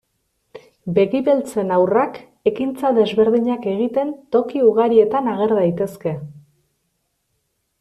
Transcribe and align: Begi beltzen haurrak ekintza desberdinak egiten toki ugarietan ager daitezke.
Begi 0.93 1.19
beltzen 1.27 1.69
haurrak 1.75 2.17
ekintza 2.53 2.91
desberdinak 2.97 3.69
egiten 3.75 4.15
toki 4.37 4.65
ugarietan 4.71 5.31
ager 5.35 5.57
daitezke. 5.61 6.17